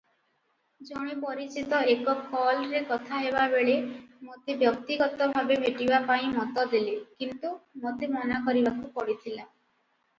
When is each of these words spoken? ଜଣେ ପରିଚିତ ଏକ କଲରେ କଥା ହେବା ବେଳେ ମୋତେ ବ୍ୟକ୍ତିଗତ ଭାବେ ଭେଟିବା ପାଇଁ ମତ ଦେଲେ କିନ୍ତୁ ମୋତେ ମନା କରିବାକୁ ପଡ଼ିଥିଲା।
ଜଣେ 0.91 1.11
ପରିଚିତ 1.25 1.81
ଏକ 1.93 2.15
କଲରେ 2.31 2.81
କଥା 2.93 3.21
ହେବା 3.25 3.45
ବେଳେ 3.53 3.77
ମୋତେ 4.31 4.57
ବ୍ୟକ୍ତିଗତ 4.65 5.31
ଭାବେ 5.37 5.61
ଭେଟିବା 5.67 6.03
ପାଇଁ 6.11 6.35
ମତ 6.41 6.67
ଦେଲେ 6.75 6.99
କିନ୍ତୁ 7.23 7.55
ମୋତେ 7.85 8.11
ମନା 8.19 8.41
କରିବାକୁ 8.49 8.91
ପଡ଼ିଥିଲା। 8.97 9.47